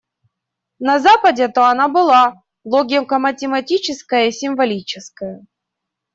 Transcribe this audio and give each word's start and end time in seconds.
На 0.79 0.97
Западе-то 0.97 1.69
она 1.69 1.87
была: 1.87 2.41
логика 2.65 3.19
математическая 3.19 4.29
и 4.29 4.31
символическая. 4.31 5.45